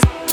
[0.00, 0.23] cause